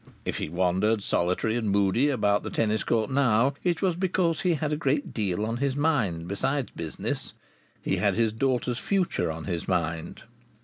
[0.25, 4.55] If he wandered solitary and moody about the tennis court now, it was because he
[4.55, 7.33] had a great deal on his mind besides business.
[7.83, 10.23] He had his daughter's future on his mind.